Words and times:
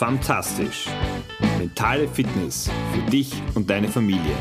Fantastisch. 0.00 0.86
Mentale 1.58 2.08
Fitness 2.08 2.70
für 2.90 3.10
dich 3.10 3.34
und 3.54 3.68
deine 3.68 3.86
Familie. 3.86 4.34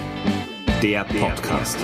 Der 0.81 1.03
Podcast. 1.03 1.77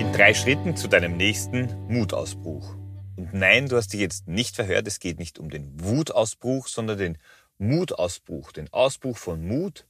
In 0.00 0.10
drei 0.10 0.34
Schritten 0.34 0.76
zu 0.76 0.88
deinem 0.88 1.16
nächsten 1.16 1.86
Mutausbruch. 1.86 2.74
Und 3.14 3.32
nein, 3.32 3.68
du 3.68 3.76
hast 3.76 3.92
dich 3.92 4.00
jetzt 4.00 4.26
nicht 4.26 4.56
verhört, 4.56 4.88
es 4.88 4.98
geht 4.98 5.20
nicht 5.20 5.38
um 5.38 5.50
den 5.50 5.70
Wutausbruch, 5.80 6.66
sondern 6.66 6.98
den 6.98 7.18
Mutausbruch, 7.58 8.50
den 8.50 8.72
Ausbruch 8.72 9.16
von 9.16 9.46
Mut 9.46 9.86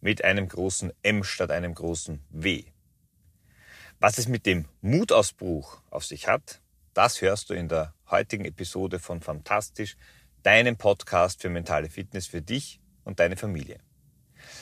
mit 0.00 0.22
einem 0.22 0.46
großen 0.46 0.92
M 1.02 1.24
statt 1.24 1.50
einem 1.50 1.74
großen 1.74 2.24
W. 2.30 2.62
Was 3.98 4.18
es 4.18 4.28
mit 4.28 4.46
dem 4.46 4.66
Mutausbruch 4.82 5.82
auf 5.90 6.04
sich 6.04 6.28
hat, 6.28 6.60
das 6.94 7.20
hörst 7.22 7.50
du 7.50 7.54
in 7.54 7.66
der 7.66 7.92
heutigen 8.10 8.44
Episode 8.44 8.98
von 8.98 9.20
Fantastisch, 9.20 9.96
deinem 10.42 10.76
Podcast 10.76 11.42
für 11.42 11.48
mentale 11.48 11.88
Fitness 11.88 12.26
für 12.26 12.42
dich 12.42 12.80
und 13.04 13.20
deine 13.20 13.36
Familie. 13.36 13.78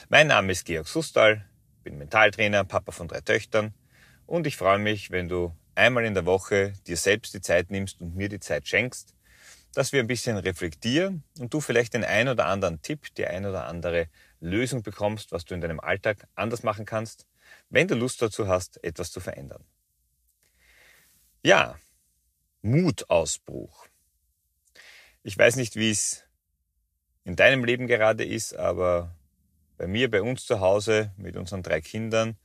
Mein 0.09 0.27
Name 0.27 0.53
ist 0.53 0.67
Georg 0.67 0.89
Sustal, 0.89 1.45
bin 1.83 1.99
Mentaltrainer, 1.99 2.65
Papa 2.65 2.93
von 2.93 3.09
drei 3.09 3.21
Töchtern 3.21 3.75
und 4.27 4.47
ich 4.47 4.57
freue 4.57 4.79
mich, 4.79 5.11
wenn 5.11 5.29
du 5.29 5.55
einmal 5.75 6.05
in 6.05 6.15
der 6.15 6.27
Woche 6.27 6.73
dir 6.87 6.97
selbst 6.97 7.35
die 7.35 7.41
Zeit 7.41 7.71
nimmst 7.71 8.01
und 8.01 8.17
mir 8.17 8.29
die 8.29 8.41
Zeit 8.41 8.67
schenkst, 8.67 9.15
dass 9.75 9.93
wir 9.93 10.01
ein 10.01 10.07
bisschen 10.07 10.37
reflektieren 10.37 11.23
und 11.39 11.55
du 11.55 11.61
vielleicht 11.61 11.95
den 11.95 12.05
ein 12.05 12.29
oder 12.29 12.47
anderen 12.47 12.83
Tipp, 12.83 13.15
die 13.15 13.27
ein 13.27 13.47
oder 13.47 13.67
andere 13.67 14.09
Lösung 14.41 14.83
bekommst, 14.83 15.33
was 15.33 15.45
du 15.45 15.55
in 15.55 15.61
deinem 15.61 15.81
Alltag 15.81 16.27
anders 16.35 16.63
machen 16.63 16.85
kannst, 16.85 17.27
wenn 17.71 17.89
du 17.89 17.95
Lust 17.95 18.21
dazu 18.21 18.49
hast, 18.49 18.83
etwas 18.83 19.11
zu 19.11 19.21
verändern. 19.21 19.65
Ja, 21.43 21.79
Mutausbruch. 22.63 23.87
Ich 25.23 25.37
weiß 25.39 25.57
nicht, 25.57 25.77
wie 25.77 25.91
es 25.91 26.25
in 27.25 27.37
deinem 27.37 27.65
Leben 27.65 27.87
gerade 27.87 28.25
ist, 28.25 28.55
aber 28.57 29.15
bei 29.77 29.87
mir, 29.87 30.11
bei 30.11 30.23
uns 30.23 30.45
zu 30.45 30.61
Hause 30.61 31.13
mit 31.17 31.37
unseren 31.37 31.63
drei 31.63 31.81
Kindern 31.81 32.37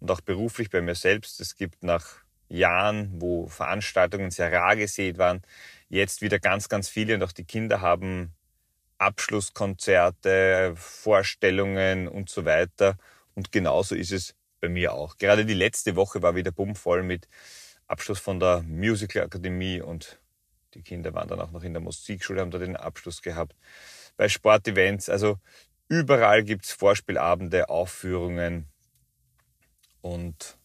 und 0.00 0.10
auch 0.10 0.20
beruflich 0.20 0.70
bei 0.70 0.80
mir 0.80 0.94
selbst, 0.94 1.40
es 1.40 1.54
gibt 1.54 1.82
nach 1.82 2.22
Jahren, 2.48 3.20
wo 3.20 3.46
Veranstaltungen 3.46 4.30
sehr 4.30 4.52
rar 4.52 4.76
gesät 4.76 5.18
waren, 5.18 5.42
jetzt 5.88 6.22
wieder 6.22 6.38
ganz, 6.38 6.68
ganz 6.68 6.88
viele 6.88 7.14
und 7.14 7.22
auch 7.22 7.32
die 7.32 7.44
Kinder 7.44 7.80
haben 7.80 8.34
Abschlusskonzerte, 8.98 10.74
Vorstellungen 10.76 12.08
und 12.08 12.30
so 12.30 12.44
weiter. 12.44 12.96
Und 13.34 13.52
genauso 13.52 13.94
ist 13.94 14.12
es 14.12 14.34
bei 14.60 14.68
mir 14.68 14.92
auch. 14.92 15.16
Gerade 15.18 15.44
die 15.44 15.54
letzte 15.54 15.96
Woche 15.96 16.22
war 16.22 16.36
wieder 16.36 16.52
bummvoll 16.52 17.02
mit 17.02 17.28
Abschluss 17.92 18.18
von 18.18 18.40
der 18.40 18.62
Musical 18.62 19.24
Akademie 19.24 19.82
und 19.82 20.18
die 20.72 20.82
Kinder 20.82 21.12
waren 21.12 21.28
dann 21.28 21.40
auch 21.40 21.50
noch 21.50 21.62
in 21.62 21.74
der 21.74 21.82
Musikschule, 21.82 22.40
haben 22.40 22.50
da 22.50 22.56
den 22.56 22.74
Abschluss 22.74 23.20
gehabt. 23.20 23.54
Bei 24.16 24.30
Sportevents, 24.30 25.10
also 25.10 25.38
überall 25.88 26.42
gibt's 26.42 26.72
Vorspielabende, 26.72 27.68
Aufführungen 27.68 28.66
und 30.00 30.56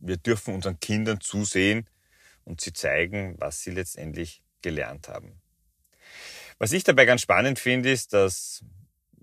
wir 0.00 0.16
dürfen 0.16 0.54
unseren 0.54 0.80
Kindern 0.80 1.20
zusehen 1.20 1.88
und 2.44 2.60
sie 2.60 2.72
zeigen, 2.72 3.36
was 3.38 3.62
sie 3.62 3.70
letztendlich 3.70 4.42
gelernt 4.60 5.08
haben. 5.08 5.40
Was 6.58 6.72
ich 6.72 6.82
dabei 6.82 7.04
ganz 7.04 7.22
spannend 7.22 7.60
finde, 7.60 7.92
ist, 7.92 8.12
dass 8.12 8.64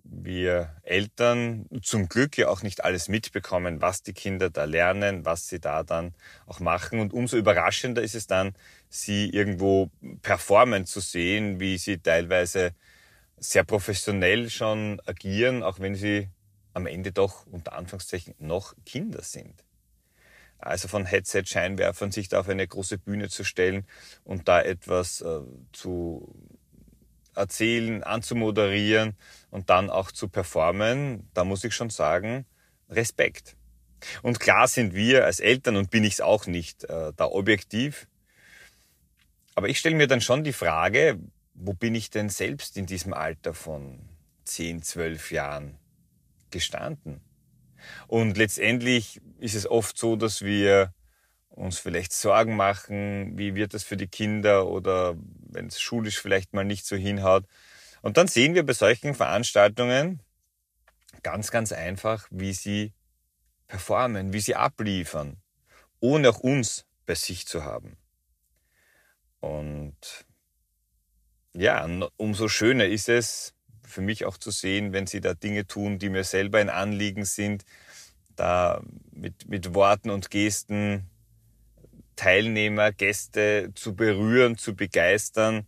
wir 0.10 0.76
Eltern 0.84 1.68
zum 1.82 2.08
Glück 2.08 2.38
ja 2.38 2.50
auch 2.50 2.62
nicht 2.64 2.84
alles 2.84 3.10
mitbekommen, 3.10 3.82
was 3.82 4.04
die 4.04 4.14
Kinder 4.14 4.50
da 4.50 4.64
lernen, 4.64 5.26
was 5.26 5.48
sie 5.48 5.60
da 5.60 5.84
dann 5.84 6.14
auch 6.46 6.60
machen. 6.60 7.00
Und 7.00 7.14
umso 7.14 7.38
überraschender 7.38 8.02
ist 8.02 8.16
es 8.16 8.28
dann, 8.28 8.54
sie 8.90 9.30
irgendwo 9.30 9.90
performen 10.22 10.86
zu 10.86 11.00
sehen, 11.00 11.60
wie 11.60 11.78
sie 11.78 11.98
teilweise 12.00 12.74
sehr 13.38 13.64
professionell 13.64 14.50
schon 14.50 15.02
agieren, 15.06 15.64
auch 15.64 15.80
wenn 15.80 15.96
sie 15.96 16.30
am 16.74 16.88
Ende 16.88 17.12
doch 17.12 17.46
unter 17.48 17.74
Anführungszeichen 17.74 18.36
noch 18.40 18.74
Kinder 18.86 19.24
sind. 19.24 19.64
Also 20.60 20.88
von 20.88 21.06
Headset-Scheinwerfern 21.06 22.12
sich 22.12 22.30
da 22.30 22.40
auf 22.40 22.50
eine 22.50 22.68
große 22.68 22.98
Bühne 22.98 23.30
zu 23.30 23.44
stellen 23.44 23.86
und 24.24 24.48
da 24.48 24.62
etwas 24.62 25.22
äh, 25.22 25.42
zu 25.72 26.34
erzählen, 27.38 28.04
anzumoderieren 28.04 29.16
und 29.50 29.70
dann 29.70 29.90
auch 29.90 30.12
zu 30.12 30.28
performen, 30.28 31.30
da 31.34 31.44
muss 31.44 31.64
ich 31.64 31.74
schon 31.74 31.90
sagen, 31.90 32.46
Respekt. 32.90 33.56
Und 34.22 34.40
klar 34.40 34.68
sind 34.68 34.94
wir 34.94 35.26
als 35.26 35.40
Eltern, 35.40 35.76
und 35.76 35.90
bin 35.90 36.04
ich 36.04 36.14
es 36.14 36.22
auch 36.22 36.46
nicht, 36.46 36.84
äh, 36.86 37.14
da 37.16 37.26
objektiv. 37.26 38.08
Aber 39.56 39.70
ich 39.70 39.80
stelle 39.80 39.96
mir 39.96 40.08
dann 40.08 40.22
schon 40.22 40.44
die 40.44 40.54
Frage, 40.54 41.20
wo 41.54 41.74
bin 41.74 41.96
ich 41.96 42.10
denn 42.10 42.30
selbst 42.30 42.78
in 42.78 42.86
diesem 42.86 43.14
Alter 43.14 43.54
von 43.54 44.00
10, 44.46 44.84
12 44.84 45.32
Jahren 45.32 45.78
gestanden? 46.52 47.22
Und 48.08 48.38
letztendlich 48.38 49.22
ist 49.40 49.56
es 49.56 49.70
oft 49.70 49.98
so, 49.98 50.16
dass 50.16 50.44
wir 50.44 50.94
uns 51.50 51.80
vielleicht 51.80 52.14
Sorgen 52.14 52.56
machen, 52.56 53.38
wie 53.38 53.56
wird 53.56 53.74
das 53.74 53.84
für 53.84 53.98
die 53.98 54.08
Kinder 54.08 54.68
oder 54.68 55.16
wenn 55.50 55.68
es 55.68 55.80
schulisch 55.80 56.20
vielleicht 56.20 56.54
mal 56.54 56.66
nicht 56.66 56.86
so 56.86 56.96
hinhaut. 56.96 57.46
Und 58.02 58.18
dann 58.18 58.28
sehen 58.28 58.56
wir 58.56 58.66
bei 58.66 58.74
solchen 58.74 59.16
Veranstaltungen 59.16 60.22
ganz, 61.24 61.52
ganz 61.52 61.72
einfach, 61.72 62.28
wie 62.32 62.54
sie 62.54 62.94
performen, 63.68 64.34
wie 64.34 64.40
sie 64.40 64.56
abliefern, 64.56 65.38
ohne 66.00 66.30
auch 66.30 66.40
uns 66.40 66.86
bei 67.06 67.16
sich 67.16 67.48
zu 67.48 67.64
haben. 67.64 67.98
Und 69.40 70.26
ja, 71.54 71.88
umso 72.18 72.48
schöner 72.48 72.86
ist 72.86 73.10
es 73.10 73.54
für 73.84 74.02
mich 74.02 74.26
auch 74.26 74.38
zu 74.38 74.52
sehen, 74.52 74.94
wenn 74.94 75.08
sie 75.08 75.22
da 75.22 75.34
Dinge 75.34 75.66
tun, 75.66 76.00
die 76.00 76.10
mir 76.10 76.24
selber 76.24 76.60
ein 76.60 76.70
Anliegen 76.70 77.26
sind, 77.26 77.64
da 78.36 78.82
mit, 79.12 79.48
mit 79.48 79.74
Worten 79.74 80.10
und 80.10 80.30
Gesten 80.30 81.10
Teilnehmer, 82.18 82.92
Gäste 82.92 83.72
zu 83.76 83.96
berühren, 83.96 84.58
zu 84.58 84.76
begeistern, 84.76 85.66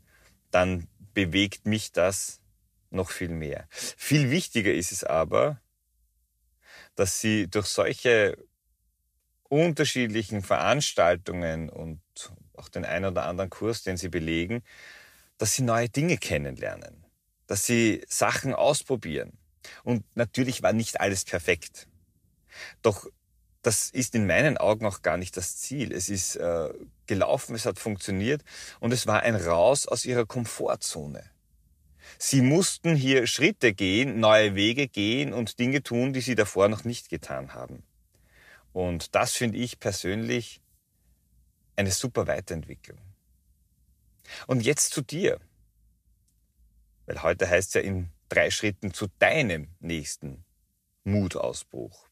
dann 0.52 0.90
bewegt 1.14 1.66
mich 1.66 1.94
das 1.94 2.42
noch 2.90 3.12
viel 3.12 3.30
mehr. 3.30 3.68
Viel 3.72 4.32
wichtiger 4.32 4.74
ist 4.74 4.92
es 4.92 5.06
aber, 5.06 5.62
dass 6.96 7.22
sie 7.22 7.48
durch 7.48 7.68
solche 7.68 8.36
unterschiedlichen 9.44 10.42
Veranstaltungen 10.42 11.70
und 11.70 12.02
auch 12.56 12.68
den 12.68 12.84
einen 12.84 13.06
oder 13.06 13.26
anderen 13.26 13.50
Kurs, 13.50 13.84
den 13.84 13.98
sie 13.98 14.10
belegen, 14.10 14.64
dass 15.38 15.56
sie 15.56 15.64
neue 15.64 15.90
Dinge 15.90 16.18
kennenlernen, 16.18 17.06
dass 17.48 17.66
sie 17.66 18.04
Sachen 18.08 18.54
ausprobieren. 18.54 19.38
Und 19.84 20.04
natürlich 20.16 20.62
war 20.64 20.74
nicht 20.74 21.00
alles 21.00 21.24
perfekt. 21.26 21.88
Doch 22.82 23.08
das 23.62 23.90
ist 23.90 24.16
in 24.16 24.26
meinen 24.26 24.58
Augen 24.58 24.86
auch 24.86 25.02
gar 25.02 25.18
nicht 25.18 25.36
das 25.36 25.58
Ziel. 25.58 25.92
Es 25.92 26.10
ist 26.10 26.36
äh, 26.38 26.70
gelaufen, 27.08 27.56
es 27.56 27.66
hat 27.66 27.80
funktioniert 27.80 28.44
und 28.80 28.94
es 28.94 29.06
war 29.06 29.22
ein 29.22 29.36
Raus 29.36 29.88
aus 29.88 30.06
ihrer 30.06 30.26
Komfortzone. 30.26 31.30
Sie 32.18 32.42
mussten 32.42 32.96
hier 32.96 33.28
Schritte 33.28 33.74
gehen, 33.74 34.20
neue 34.20 34.56
Wege 34.56 34.88
gehen 34.88 35.34
und 35.34 35.60
Dinge 35.60 35.84
tun, 35.84 36.14
die 36.14 36.22
sie 36.22 36.36
davor 36.36 36.70
noch 36.70 36.84
nicht 36.84 37.10
getan 37.10 37.54
haben. 37.54 37.84
Und 38.74 39.16
das 39.16 39.34
finde 39.34 39.58
ich 39.58 39.80
persönlich 39.80 40.62
eine 41.76 41.92
super 41.92 42.28
Weiterentwicklung. 42.28 43.00
Und 44.48 44.62
jetzt 44.62 44.92
zu 44.92 45.02
dir. 45.02 45.40
Weil 47.06 47.24
heute 47.24 47.50
heißt 47.50 47.70
es 47.70 47.74
ja 47.76 47.82
in 47.82 48.10
drei 48.28 48.52
Schritten 48.52 48.94
zu 48.94 49.08
deinem 49.20 49.70
nächsten 49.80 50.46
Mutausbruch. 51.04 52.09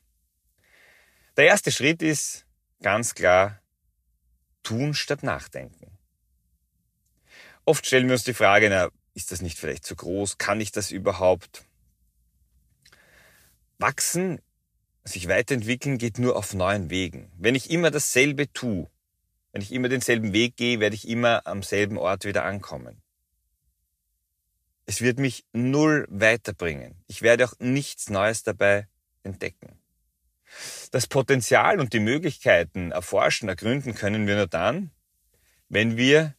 Der 1.37 1.45
erste 1.45 1.71
Schritt 1.71 2.01
ist 2.01 2.47
ganz 2.81 3.13
klar 3.13 3.61
tun 4.63 4.95
statt 4.95 5.21
nachdenken. 5.21 5.97
Oft 7.63 7.85
stellen 7.85 8.07
wir 8.07 8.13
uns 8.13 8.23
die 8.23 8.33
Frage, 8.33 8.69
na, 8.69 8.89
ist 9.13 9.31
das 9.31 9.41
nicht 9.41 9.59
vielleicht 9.59 9.85
zu 9.85 9.95
groß? 9.95 10.39
Kann 10.39 10.59
ich 10.59 10.71
das 10.71 10.89
überhaupt? 10.89 11.63
Wachsen, 13.77 14.41
sich 15.03 15.27
weiterentwickeln 15.27 15.99
geht 15.99 16.17
nur 16.17 16.35
auf 16.35 16.55
neuen 16.55 16.89
Wegen. 16.89 17.31
Wenn 17.37 17.53
ich 17.53 17.69
immer 17.69 17.91
dasselbe 17.91 18.51
tue, 18.51 18.89
wenn 19.51 19.61
ich 19.61 19.71
immer 19.71 19.89
denselben 19.89 20.33
Weg 20.33 20.57
gehe, 20.57 20.79
werde 20.79 20.95
ich 20.95 21.07
immer 21.07 21.45
am 21.45 21.61
selben 21.61 21.99
Ort 21.99 22.25
wieder 22.25 22.45
ankommen. 22.45 23.01
Es 24.85 25.01
wird 25.01 25.19
mich 25.19 25.45
null 25.53 26.07
weiterbringen. 26.09 26.95
Ich 27.07 27.21
werde 27.21 27.45
auch 27.45 27.53
nichts 27.59 28.09
Neues 28.09 28.41
dabei 28.41 28.87
entdecken. 29.21 29.79
Das 30.91 31.07
Potenzial 31.07 31.79
und 31.79 31.93
die 31.93 31.99
Möglichkeiten 31.99 32.91
erforschen, 32.91 33.49
ergründen 33.49 33.95
können 33.95 34.27
wir 34.27 34.35
nur 34.35 34.47
dann, 34.47 34.91
wenn 35.69 35.97
wir 35.97 36.35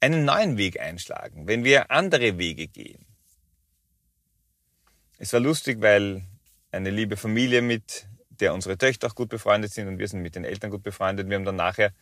einen 0.00 0.24
neuen 0.24 0.56
Weg 0.56 0.80
einschlagen, 0.80 1.46
wenn 1.46 1.64
wir 1.64 1.90
andere 1.90 2.38
Wege 2.38 2.66
gehen. 2.68 3.06
Es 5.18 5.32
war 5.32 5.40
lustig, 5.40 5.80
weil 5.80 6.24
eine 6.72 6.90
liebe 6.90 7.16
Familie, 7.16 7.62
mit 7.62 8.08
der 8.30 8.54
unsere 8.54 8.78
Töchter 8.78 9.08
auch 9.08 9.14
gut 9.14 9.28
befreundet 9.28 9.72
sind 9.72 9.86
und 9.86 9.98
wir 9.98 10.08
sind 10.08 10.22
mit 10.22 10.34
den 10.34 10.44
Eltern 10.44 10.70
gut 10.70 10.82
befreundet, 10.82 11.28
wir 11.28 11.36
haben 11.36 11.44
dann 11.44 11.56
nachher 11.56 11.92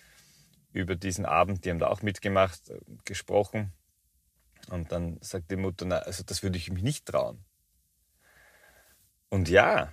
über 0.72 0.94
diesen 0.94 1.26
Abend, 1.26 1.64
die 1.64 1.70
haben 1.70 1.80
da 1.80 1.88
auch 1.88 2.02
mitgemacht, 2.02 2.72
gesprochen. 3.04 3.72
Und 4.70 4.92
dann 4.92 5.18
sagt 5.20 5.50
die 5.50 5.56
Mutter, 5.56 5.86
na, 5.86 5.96
also 5.98 6.22
das 6.22 6.42
würde 6.42 6.58
ich 6.58 6.70
mich 6.70 6.82
nicht 6.82 7.06
trauen. 7.06 7.44
Und 9.30 9.48
ja, 9.48 9.92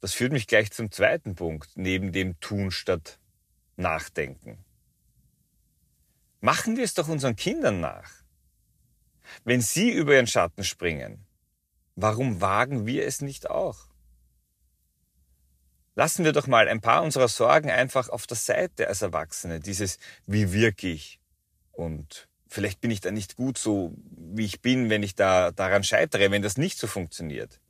das 0.00 0.14
führt 0.14 0.32
mich 0.32 0.46
gleich 0.46 0.70
zum 0.70 0.90
zweiten 0.90 1.34
Punkt, 1.34 1.70
neben 1.76 2.12
dem 2.12 2.38
Tun 2.40 2.70
statt 2.70 3.18
Nachdenken. 3.76 4.64
Machen 6.40 6.76
wir 6.76 6.84
es 6.84 6.94
doch 6.94 7.08
unseren 7.08 7.36
Kindern 7.36 7.80
nach. 7.80 8.10
Wenn 9.44 9.60
sie 9.60 9.90
über 9.90 10.14
ihren 10.14 10.26
Schatten 10.26 10.64
springen, 10.64 11.26
warum 11.96 12.40
wagen 12.40 12.86
wir 12.86 13.06
es 13.06 13.20
nicht 13.20 13.50
auch? 13.50 13.90
Lassen 15.94 16.24
wir 16.24 16.32
doch 16.32 16.46
mal 16.46 16.66
ein 16.68 16.80
paar 16.80 17.02
unserer 17.02 17.28
Sorgen 17.28 17.70
einfach 17.70 18.08
auf 18.08 18.26
der 18.26 18.36
Seite 18.36 18.88
als 18.88 19.02
Erwachsene. 19.02 19.60
Dieses, 19.60 19.98
wie 20.26 20.52
wirke 20.52 20.88
ich? 20.88 21.20
Und 21.72 22.28
vielleicht 22.48 22.80
bin 22.80 22.90
ich 22.90 23.00
da 23.00 23.10
nicht 23.10 23.36
gut 23.36 23.58
so, 23.58 23.94
wie 24.16 24.46
ich 24.46 24.62
bin, 24.62 24.88
wenn 24.88 25.02
ich 25.02 25.14
da 25.14 25.50
daran 25.50 25.84
scheitere, 25.84 26.30
wenn 26.30 26.42
das 26.42 26.56
nicht 26.56 26.78
so 26.78 26.86
funktioniert. 26.86 27.60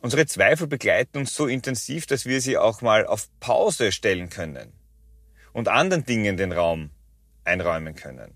Unsere 0.00 0.26
Zweifel 0.26 0.68
begleiten 0.68 1.18
uns 1.18 1.34
so 1.34 1.46
intensiv, 1.46 2.06
dass 2.06 2.24
wir 2.24 2.40
sie 2.40 2.56
auch 2.56 2.82
mal 2.82 3.06
auf 3.06 3.28
Pause 3.40 3.90
stellen 3.90 4.28
können 4.28 4.72
und 5.52 5.68
anderen 5.68 6.04
Dingen 6.04 6.36
den 6.36 6.52
Raum 6.52 6.90
einräumen 7.44 7.96
können. 7.96 8.34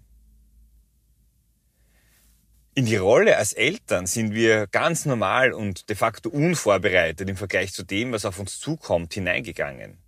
In 2.75 2.87
die 2.87 2.97
Rolle 2.97 3.37
als 3.37 3.53
Eltern 3.53 4.07
sind 4.07 4.35
wir 4.35 4.67
ganz 4.67 5.05
normal 5.05 5.53
und 5.53 5.91
de 5.91 5.95
facto 5.95 6.31
unvorbereitet 6.31 7.29
im 7.29 7.37
Vergleich 7.37 7.73
zu 7.75 7.85
dem, 7.85 8.13
was 8.13 8.25
auf 8.25 8.39
uns 8.39 8.59
zukommt, 8.59 9.13
hineingegangen. 9.13 9.99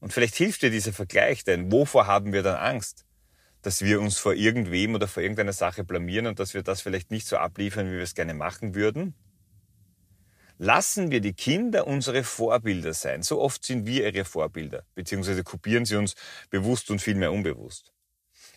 Und 0.00 0.12
vielleicht 0.12 0.34
hilft 0.34 0.62
dir 0.62 0.70
dieser 0.70 0.92
Vergleich, 0.92 1.44
denn 1.44 1.70
wovor 1.72 2.06
haben 2.06 2.32
wir 2.32 2.42
dann 2.42 2.56
Angst? 2.56 3.06
Dass 3.62 3.82
wir 3.82 4.00
uns 4.00 4.18
vor 4.18 4.34
irgendwem 4.34 4.94
oder 4.94 5.08
vor 5.08 5.22
irgendeiner 5.22 5.54
Sache 5.54 5.84
blamieren 5.84 6.26
und 6.26 6.38
dass 6.40 6.52
wir 6.52 6.62
das 6.62 6.82
vielleicht 6.82 7.10
nicht 7.10 7.26
so 7.26 7.38
abliefern, 7.38 7.86
wie 7.86 7.96
wir 7.96 8.02
es 8.02 8.14
gerne 8.14 8.34
machen 8.34 8.74
würden? 8.74 9.14
Lassen 10.58 11.10
wir 11.10 11.20
die 11.20 11.32
Kinder 11.32 11.86
unsere 11.86 12.22
Vorbilder 12.22 12.94
sein. 12.94 13.22
So 13.22 13.40
oft 13.40 13.64
sind 13.64 13.86
wir 13.86 14.06
ihre 14.06 14.24
Vorbilder, 14.24 14.84
beziehungsweise 14.94 15.42
kopieren 15.42 15.84
sie 15.84 15.96
uns 15.96 16.14
bewusst 16.50 16.90
und 16.90 17.00
vielmehr 17.00 17.32
unbewusst. 17.32 17.92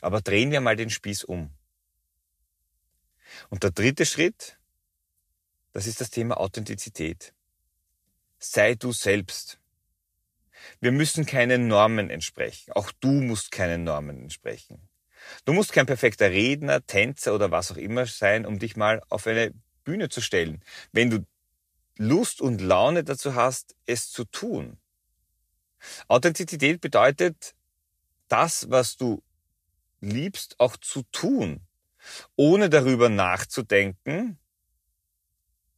Aber 0.01 0.21
drehen 0.21 0.51
wir 0.51 0.61
mal 0.61 0.75
den 0.75 0.89
Spieß 0.89 1.23
um. 1.23 1.49
Und 3.49 3.63
der 3.63 3.71
dritte 3.71 4.05
Schritt, 4.05 4.57
das 5.71 5.87
ist 5.87 6.01
das 6.01 6.09
Thema 6.09 6.39
Authentizität. 6.39 7.33
Sei 8.39 8.75
du 8.75 8.91
selbst. 8.91 9.59
Wir 10.79 10.91
müssen 10.91 11.25
keinen 11.25 11.67
Normen 11.67 12.09
entsprechen. 12.09 12.71
Auch 12.73 12.91
du 12.99 13.09
musst 13.09 13.51
keinen 13.51 13.83
Normen 13.83 14.21
entsprechen. 14.21 14.87
Du 15.45 15.53
musst 15.53 15.73
kein 15.73 15.85
perfekter 15.85 16.29
Redner, 16.29 16.85
Tänzer 16.85 17.33
oder 17.33 17.51
was 17.51 17.71
auch 17.71 17.77
immer 17.77 18.05
sein, 18.05 18.45
um 18.45 18.59
dich 18.59 18.75
mal 18.75 19.01
auf 19.09 19.25
eine 19.27 19.53
Bühne 19.83 20.09
zu 20.09 20.21
stellen. 20.21 20.63
Wenn 20.91 21.09
du 21.09 21.25
Lust 21.97 22.41
und 22.41 22.61
Laune 22.61 23.03
dazu 23.03 23.35
hast, 23.35 23.75
es 23.85 24.11
zu 24.11 24.25
tun. 24.25 24.77
Authentizität 26.07 26.81
bedeutet, 26.81 27.55
das, 28.27 28.69
was 28.69 28.97
du 28.97 29.23
liebst, 30.01 30.59
auch 30.59 30.77
zu 30.77 31.03
tun 31.11 31.67
ohne 32.35 32.69
darüber 32.69 33.09
nachzudenken, 33.09 34.37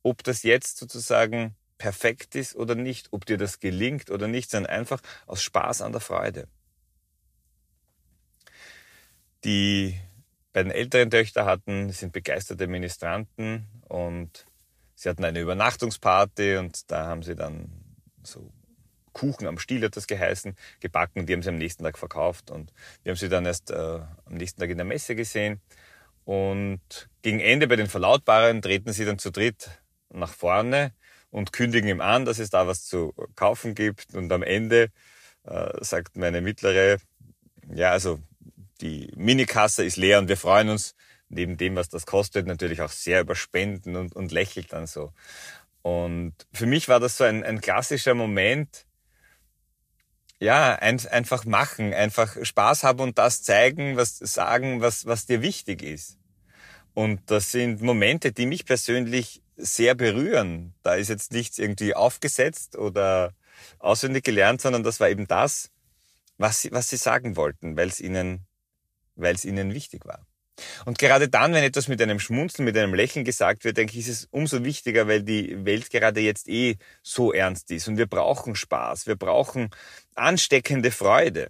ob 0.03 0.23
das 0.23 0.43
jetzt 0.43 0.77
sozusagen 0.77 1.55
perfekt 1.77 2.35
ist 2.35 2.55
oder 2.55 2.75
nicht, 2.75 3.07
ob 3.11 3.25
dir 3.25 3.37
das 3.37 3.59
gelingt 3.59 4.09
oder 4.09 4.27
nicht, 4.27 4.51
sondern 4.51 4.71
einfach 4.71 5.01
aus 5.27 5.41
Spaß 5.41 5.81
an 5.81 5.91
der 5.91 6.01
Freude. 6.01 6.47
Die 9.43 9.99
beiden 10.51 10.71
älteren 10.71 11.09
Töchter 11.09 11.45
hatten, 11.45 11.91
sind 11.91 12.11
begeisterte 12.11 12.67
Ministranten 12.67 13.67
und 13.87 14.45
sie 14.99 15.09
hatten 15.09 15.23
eine 15.23 15.39
Übernachtungsparty 15.39 16.57
und 16.57 16.91
da 16.91 17.05
haben 17.05 17.23
sie 17.23 17.35
dann 17.35 17.71
so 18.23 18.51
Kuchen 19.13 19.47
am 19.47 19.57
Stiel 19.57 19.83
hat 19.83 19.97
das 19.97 20.07
geheißen, 20.07 20.55
gebacken, 20.79 21.25
die 21.25 21.33
haben 21.33 21.41
sie 21.41 21.49
am 21.49 21.57
nächsten 21.57 21.83
Tag 21.83 21.97
verkauft 21.97 22.51
und 22.51 22.71
wir 23.03 23.11
haben 23.11 23.17
sie 23.17 23.29
dann 23.29 23.45
erst 23.45 23.71
äh, 23.71 23.75
am 23.75 24.33
nächsten 24.33 24.61
Tag 24.61 24.69
in 24.69 24.77
der 24.77 24.85
Messe 24.85 25.15
gesehen 25.15 25.61
und 26.25 27.09
gegen 27.21 27.39
Ende 27.39 27.67
bei 27.67 27.75
den 27.75 27.87
Verlautbarern 27.87 28.61
treten 28.61 28.93
sie 28.93 29.05
dann 29.05 29.17
zu 29.17 29.31
dritt 29.31 29.69
nach 30.09 30.31
vorne 30.31 30.93
und 31.31 31.53
kündigen 31.53 31.89
ihm 31.89 32.01
an, 32.01 32.25
dass 32.25 32.39
es 32.39 32.49
da 32.49 32.67
was 32.67 32.85
zu 32.85 33.13
kaufen 33.35 33.75
gibt. 33.75 34.13
Und 34.13 34.31
am 34.31 34.43
Ende 34.43 34.91
äh, 35.43 35.83
sagt 35.83 36.17
meine 36.17 36.41
mittlere, 36.41 36.97
ja, 37.73 37.91
also 37.91 38.19
die 38.81 39.11
Minikasse 39.15 39.83
ist 39.83 39.97
leer 39.97 40.19
und 40.19 40.27
wir 40.27 40.37
freuen 40.37 40.69
uns 40.69 40.95
neben 41.29 41.57
dem, 41.57 41.75
was 41.75 41.89
das 41.89 42.05
kostet, 42.05 42.47
natürlich 42.47 42.81
auch 42.81 42.91
sehr 42.91 43.21
über 43.21 43.35
Spenden 43.35 43.95
und, 43.95 44.15
und 44.15 44.31
lächelt 44.31 44.73
dann 44.73 44.87
so. 44.87 45.13
Und 45.81 46.33
für 46.51 46.65
mich 46.65 46.89
war 46.89 46.99
das 46.99 47.17
so 47.17 47.23
ein, 47.23 47.43
ein 47.43 47.61
klassischer 47.61 48.13
Moment, 48.13 48.85
ja, 50.39 50.75
ein, 50.75 50.99
einfach 51.07 51.45
machen, 51.45 51.93
einfach 51.93 52.35
Spaß 52.41 52.83
haben 52.83 52.99
und 53.01 53.17
das 53.17 53.43
zeigen, 53.43 53.97
was 53.97 54.17
sagen, 54.17 54.81
was, 54.81 55.05
was 55.05 55.25
dir 55.25 55.41
wichtig 55.41 55.81
ist. 55.81 56.17
Und 56.93 57.21
das 57.31 57.51
sind 57.51 57.81
Momente, 57.81 58.31
die 58.31 58.45
mich 58.45 58.65
persönlich 58.65 59.41
sehr 59.55 59.95
berühren. 59.95 60.73
Da 60.81 60.95
ist 60.95 61.09
jetzt 61.09 61.31
nichts 61.31 61.57
irgendwie 61.57 61.93
aufgesetzt 61.93 62.77
oder 62.77 63.33
auswendig 63.79 64.23
gelernt, 64.23 64.61
sondern 64.61 64.83
das 64.83 64.99
war 64.99 65.09
eben 65.09 65.27
das, 65.27 65.69
was 66.37 66.61
sie, 66.61 66.71
was 66.71 66.89
sie 66.89 66.97
sagen 66.97 67.35
wollten, 67.35 67.75
weil 67.77 67.89
es 67.89 67.99
ihnen, 67.99 68.47
weil 69.15 69.35
es 69.35 69.45
ihnen 69.45 69.73
wichtig 69.73 70.05
war. 70.05 70.25
Und 70.85 70.97
gerade 70.97 71.29
dann, 71.29 71.53
wenn 71.53 71.63
etwas 71.63 71.87
mit 71.87 72.01
einem 72.01 72.19
Schmunzeln, 72.19 72.65
mit 72.65 72.77
einem 72.77 72.93
Lächeln 72.93 73.25
gesagt 73.25 73.63
wird, 73.63 73.77
denke 73.77 73.93
ich, 73.93 74.07
ist 74.07 74.23
es 74.23 74.27
umso 74.31 74.63
wichtiger, 74.63 75.07
weil 75.07 75.23
die 75.23 75.65
Welt 75.65 75.89
gerade 75.89 76.21
jetzt 76.21 76.47
eh 76.47 76.77
so 77.03 77.33
ernst 77.33 77.71
ist. 77.71 77.87
Und 77.87 77.97
wir 77.97 78.07
brauchen 78.07 78.55
Spaß, 78.55 79.07
wir 79.07 79.15
brauchen 79.15 79.69
ansteckende 80.15 80.91
Freude. 80.91 81.49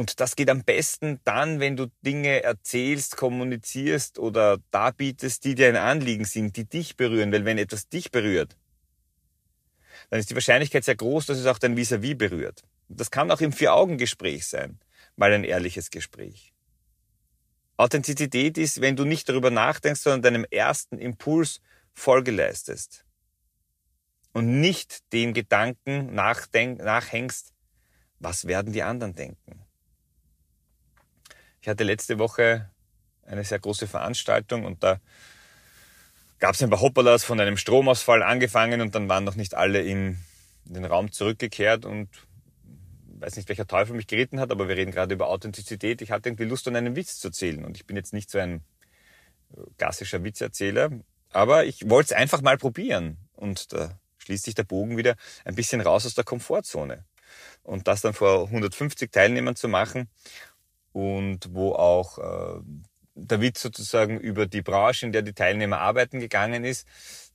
Und 0.00 0.18
das 0.18 0.34
geht 0.34 0.48
am 0.48 0.64
besten 0.64 1.20
dann, 1.24 1.60
wenn 1.60 1.76
du 1.76 1.88
Dinge 2.00 2.42
erzählst, 2.42 3.18
kommunizierst 3.18 4.18
oder 4.18 4.56
darbietest, 4.70 5.44
die 5.44 5.54
dir 5.54 5.68
ein 5.68 5.76
Anliegen 5.76 6.24
sind, 6.24 6.56
die 6.56 6.64
dich 6.64 6.96
berühren. 6.96 7.30
Weil 7.32 7.44
wenn 7.44 7.58
etwas 7.58 7.86
dich 7.86 8.10
berührt, 8.10 8.56
dann 10.08 10.20
ist 10.20 10.30
die 10.30 10.34
Wahrscheinlichkeit 10.34 10.84
sehr 10.84 10.96
groß, 10.96 11.26
dass 11.26 11.36
es 11.36 11.44
auch 11.44 11.58
dein 11.58 11.76
Vis-à-vis 11.76 12.12
-vis 12.12 12.16
berührt. 12.16 12.62
Das 12.88 13.10
kann 13.10 13.30
auch 13.30 13.42
im 13.42 13.52
Vier-Augen-Gespräch 13.52 14.46
sein, 14.46 14.78
mal 15.20 15.32
ein 15.34 15.44
ehrliches 15.44 15.90
Gespräch. 15.90 16.54
Authentizität 17.76 18.56
ist, 18.58 18.80
wenn 18.80 18.96
du 18.96 19.04
nicht 19.04 19.28
darüber 19.28 19.50
nachdenkst, 19.50 20.00
sondern 20.00 20.22
deinem 20.22 20.46
ersten 20.50 20.98
Impuls 20.98 21.60
Folge 21.92 22.30
leistest. 22.30 23.04
Und 24.32 24.60
nicht 24.60 25.12
dem 25.12 25.34
Gedanken 25.34 26.14
nachhängst, 26.14 27.52
was 28.18 28.46
werden 28.46 28.72
die 28.72 28.82
anderen 28.82 29.14
denken. 29.14 29.62
Ich 31.60 31.68
hatte 31.68 31.84
letzte 31.84 32.18
Woche 32.18 32.70
eine 33.26 33.44
sehr 33.44 33.58
große 33.58 33.86
Veranstaltung 33.86 34.64
und 34.64 34.82
da 34.82 35.00
gab 36.38 36.54
es 36.54 36.62
ein 36.62 36.70
paar 36.70 36.80
Hoppalas 36.80 37.24
von 37.24 37.38
einem 37.40 37.58
Stromausfall 37.58 38.22
angefangen 38.22 38.80
und 38.80 38.94
dann 38.94 39.08
waren 39.10 39.24
noch 39.24 39.36
nicht 39.36 39.54
alle 39.54 39.82
in, 39.82 40.18
den 40.64 40.84
Raum 40.86 41.12
zurückgekehrt 41.12 41.84
und 41.84 42.08
weiß 43.20 43.36
nicht, 43.36 43.48
welcher 43.48 43.66
Teufel 43.66 43.94
mich 43.94 44.06
geritten 44.06 44.40
hat, 44.40 44.50
aber 44.50 44.68
wir 44.68 44.76
reden 44.76 44.90
gerade 44.90 45.14
über 45.14 45.28
Authentizität. 45.28 46.02
Ich 46.02 46.10
hatte 46.10 46.28
irgendwie 46.28 46.44
Lust, 46.44 46.66
an 46.68 46.76
einen 46.76 46.96
Witz 46.96 47.18
zu 47.18 47.28
erzählen 47.28 47.64
und 47.64 47.76
ich 47.76 47.86
bin 47.86 47.96
jetzt 47.96 48.12
nicht 48.12 48.30
so 48.30 48.38
ein 48.38 48.62
äh, 49.56 49.60
klassischer 49.78 50.24
Witzerzähler, 50.24 50.90
aber 51.32 51.64
ich 51.64 51.88
wollte 51.88 52.14
es 52.14 52.18
einfach 52.18 52.42
mal 52.42 52.58
probieren 52.58 53.18
und 53.34 53.72
da 53.72 53.98
schließt 54.18 54.44
sich 54.44 54.54
der 54.54 54.64
Bogen 54.64 54.96
wieder 54.96 55.16
ein 55.44 55.54
bisschen 55.54 55.80
raus 55.80 56.06
aus 56.06 56.14
der 56.14 56.24
Komfortzone. 56.24 57.04
Und 57.62 57.86
das 57.86 58.00
dann 58.00 58.14
vor 58.14 58.46
150 58.46 59.12
Teilnehmern 59.12 59.54
zu 59.54 59.68
machen 59.68 60.08
und 60.92 61.54
wo 61.54 61.72
auch 61.72 62.18
äh, 62.18 62.60
der 63.14 63.40
Witz 63.40 63.62
sozusagen 63.62 64.18
über 64.18 64.46
die 64.46 64.62
Branche, 64.62 65.06
in 65.06 65.12
der 65.12 65.22
die 65.22 65.34
Teilnehmer 65.34 65.80
arbeiten, 65.80 66.20
gegangen 66.20 66.64
ist. 66.64 66.86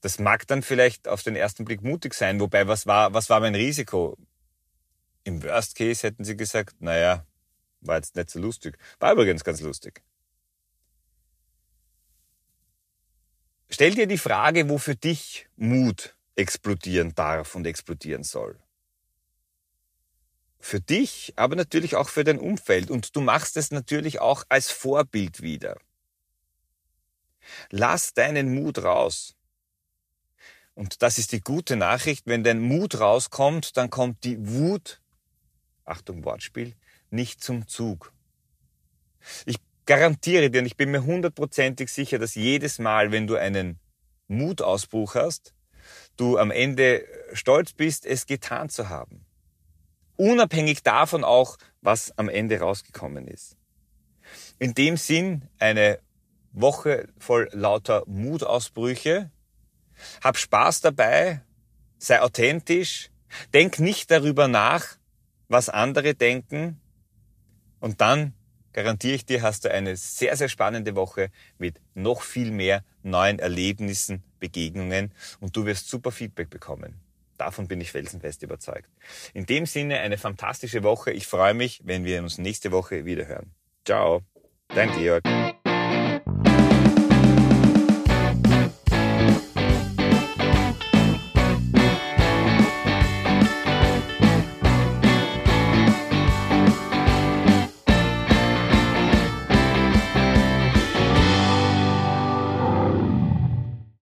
Das 0.01 0.19
mag 0.19 0.47
dann 0.47 0.61
vielleicht 0.61 1.07
auf 1.07 1.23
den 1.23 1.35
ersten 1.35 1.65
Blick 1.65 1.81
mutig 1.81 2.13
sein, 2.13 2.39
wobei 2.39 2.67
was 2.67 2.85
war, 2.85 3.13
was 3.13 3.29
war 3.29 3.39
mein 3.39 3.55
Risiko? 3.55 4.17
Im 5.25 5.43
Worst 5.43 5.75
Case 5.75 6.07
hätten 6.07 6.23
sie 6.23 6.37
gesagt, 6.37 6.81
naja, 6.81 7.25
war 7.81 7.97
jetzt 7.97 8.15
nicht 8.15 8.29
so 8.29 8.39
lustig. 8.39 8.77
War 8.99 9.11
übrigens 9.11 9.43
ganz 9.43 9.59
lustig. 9.59 10.01
Stell 13.69 13.93
dir 13.93 14.07
die 14.07 14.17
Frage, 14.17 14.69
wo 14.69 14.77
für 14.77 14.95
dich 14.95 15.49
Mut 15.57 16.15
explodieren 16.35 17.13
darf 17.13 17.55
und 17.55 17.67
explodieren 17.67 18.23
soll 18.23 18.57
für 20.65 20.81
dich, 20.81 21.31
aber 21.35 21.55
natürlich 21.55 21.95
auch 21.95 22.09
für 22.09 22.23
dein 22.23 22.39
Umfeld. 22.39 22.89
Und 22.89 23.15
du 23.15 23.21
machst 23.21 23.55
es 23.55 23.69
natürlich 23.69 24.19
auch 24.19 24.45
als 24.49 24.71
Vorbild 24.71 25.43
wieder. 25.43 25.77
Lass 27.69 28.15
deinen 28.15 28.55
Mut 28.55 28.79
raus. 28.79 29.35
Und 30.73 31.03
das 31.03 31.19
ist 31.19 31.33
die 31.33 31.41
gute 31.41 31.75
Nachricht. 31.75 32.25
Wenn 32.25 32.43
dein 32.43 32.61
Mut 32.61 32.99
rauskommt, 32.99 33.77
dann 33.77 33.91
kommt 33.91 34.23
die 34.23 34.37
Wut, 34.39 35.01
Achtung 35.85 36.25
Wortspiel, 36.25 36.75
nicht 37.09 37.41
zum 37.41 37.67
Zug. 37.67 38.11
Ich 39.45 39.57
garantiere 39.85 40.49
dir 40.49 40.59
und 40.59 40.65
ich 40.65 40.77
bin 40.77 40.91
mir 40.91 41.03
hundertprozentig 41.03 41.89
sicher, 41.89 42.19
dass 42.19 42.35
jedes 42.35 42.79
Mal, 42.79 43.11
wenn 43.11 43.27
du 43.27 43.35
einen 43.35 43.79
Mutausbruch 44.27 45.15
hast, 45.15 45.53
du 46.17 46.37
am 46.37 46.51
Ende 46.51 47.05
stolz 47.33 47.73
bist, 47.73 48.05
es 48.05 48.25
getan 48.25 48.69
zu 48.69 48.89
haben. 48.89 49.25
Unabhängig 50.17 50.81
davon 50.83 51.23
auch, 51.23 51.57
was 51.81 52.17
am 52.17 52.29
Ende 52.29 52.59
rausgekommen 52.59 53.27
ist. 53.27 53.57
In 54.57 54.73
dem 54.73 54.97
Sinn 54.97 55.47
eine 55.59 55.99
Woche 56.51 57.09
voll 57.17 57.49
lauter 57.51 58.03
Mutausbrüche. 58.07 59.29
Hab 60.23 60.37
Spaß 60.37 60.81
dabei, 60.81 61.41
sei 61.97 62.21
authentisch, 62.21 63.11
denk 63.53 63.79
nicht 63.79 64.09
darüber 64.09 64.47
nach, 64.47 64.97
was 65.47 65.69
andere 65.69 66.15
denken 66.15 66.79
und 67.79 68.01
dann 68.01 68.33
garantiere 68.73 69.15
ich 69.15 69.25
dir, 69.25 69.41
hast 69.41 69.65
du 69.65 69.71
eine 69.71 69.95
sehr, 69.95 70.35
sehr 70.35 70.49
spannende 70.49 70.95
Woche 70.95 71.29
mit 71.57 71.79
noch 71.93 72.21
viel 72.21 72.51
mehr 72.51 72.83
neuen 73.03 73.39
Erlebnissen, 73.39 74.23
Begegnungen 74.39 75.11
und 75.39 75.55
du 75.55 75.65
wirst 75.65 75.89
super 75.89 76.11
Feedback 76.11 76.49
bekommen. 76.49 76.95
Davon 77.37 77.67
bin 77.67 77.81
ich 77.81 77.91
felsenfest 77.91 78.43
überzeugt. 78.43 78.89
In 79.33 79.45
dem 79.45 79.65
Sinne 79.65 79.99
eine 79.99 80.17
fantastische 80.17 80.83
Woche. 80.83 81.11
Ich 81.11 81.27
freue 81.27 81.53
mich, 81.53 81.81
wenn 81.83 82.05
wir 82.05 82.21
uns 82.21 82.37
nächste 82.37 82.71
Woche 82.71 83.05
wieder 83.05 83.27
hören. 83.27 83.51
Ciao, 83.85 84.21
dein 84.69 84.91
Georg. 84.91 85.23